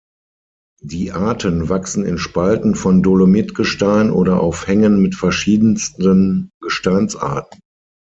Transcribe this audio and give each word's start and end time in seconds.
Die 0.81 1.11
Arten 1.11 1.69
wachsen 1.69 2.03
in 2.07 2.17
Spalten 2.17 2.73
von 2.73 3.03
Dolomit-Gestein 3.03 4.09
oder 4.09 4.39
auf 4.41 4.65
Hängen 4.65 4.99
mit 4.99 5.13
verschiedensten 5.13 6.49
Gesteinsarten. 6.59 7.59